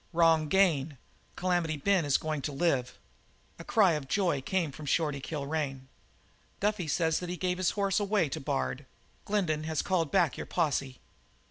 "Wrong 0.13 0.41
again. 0.45 0.97
Calamity 1.35 1.77
Ben 1.77 2.05
is 2.05 2.17
going 2.17 2.41
to 2.41 2.51
live" 2.51 2.97
A 3.59 3.63
cry 3.63 3.91
of 3.91 4.07
joy 4.07 4.41
came 4.41 4.71
from 4.71 4.87
Shorty 4.87 5.21
Kilrain. 5.21 5.89
"Duffy 6.59 6.87
says 6.87 7.19
that 7.19 7.29
he 7.29 7.37
gave 7.37 7.59
his 7.59 7.69
horse 7.77 7.99
away 7.99 8.27
to 8.29 8.39
Bard. 8.39 8.87
Glendin 9.25 9.65
has 9.65 9.83
called 9.83 10.11
back 10.11 10.37
your 10.37 10.47
posse. 10.47 10.99